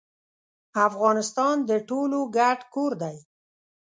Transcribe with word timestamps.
افغانستان 0.87 1.55
د 1.69 1.71
ټولو 1.89 2.19
ګډ 2.37 2.59
کور 2.73 2.91
دي. 3.01 3.17